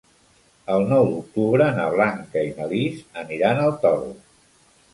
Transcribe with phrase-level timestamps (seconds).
[0.75, 4.13] El nou d'octubre na Blanca i na Lis aniran al Toro.